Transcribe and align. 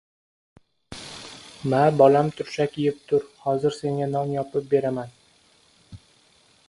Ma, 1.73 1.81
bolam, 1.99 2.31
turshak 2.39 2.79
yeb 2.85 3.05
tur, 3.11 3.29
hozir 3.45 3.77
senga 3.79 4.09
non 4.17 4.35
yopib 4.39 4.67
beraman. 4.73 5.15